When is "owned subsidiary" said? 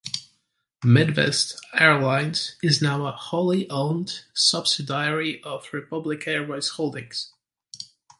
3.69-5.39